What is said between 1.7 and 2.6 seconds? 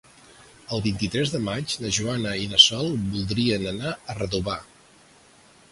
na Joana i